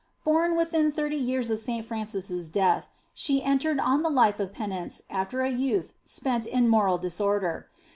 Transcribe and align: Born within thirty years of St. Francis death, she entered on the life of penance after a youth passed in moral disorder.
Born 0.23 0.55
within 0.57 0.91
thirty 0.91 1.15
years 1.17 1.51
of 1.51 1.59
St. 1.59 1.85
Francis 1.85 2.49
death, 2.49 2.89
she 3.13 3.43
entered 3.43 3.79
on 3.79 4.01
the 4.01 4.09
life 4.09 4.39
of 4.39 4.51
penance 4.51 5.03
after 5.11 5.41
a 5.41 5.51
youth 5.51 5.93
passed 6.23 6.47
in 6.47 6.67
moral 6.67 6.97
disorder. 6.97 7.69